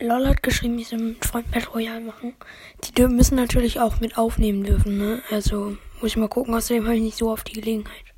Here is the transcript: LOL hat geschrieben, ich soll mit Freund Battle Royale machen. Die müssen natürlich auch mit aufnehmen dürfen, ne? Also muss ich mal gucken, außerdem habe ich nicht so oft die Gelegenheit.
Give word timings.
LOL 0.00 0.26
hat 0.26 0.42
geschrieben, 0.42 0.78
ich 0.78 0.88
soll 0.88 0.98
mit 0.98 1.24
Freund 1.24 1.50
Battle 1.50 1.68
Royale 1.68 2.00
machen. 2.00 2.34
Die 2.84 3.06
müssen 3.06 3.36
natürlich 3.36 3.80
auch 3.80 4.00
mit 4.00 4.16
aufnehmen 4.16 4.64
dürfen, 4.64 4.96
ne? 4.96 5.22
Also 5.30 5.76
muss 6.00 6.12
ich 6.12 6.16
mal 6.16 6.28
gucken, 6.28 6.54
außerdem 6.54 6.84
habe 6.84 6.96
ich 6.96 7.02
nicht 7.02 7.18
so 7.18 7.30
oft 7.30 7.46
die 7.48 7.60
Gelegenheit. 7.60 8.09